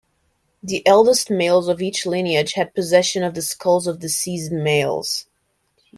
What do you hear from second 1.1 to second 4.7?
males of each lineage had possession of the skulls of deceased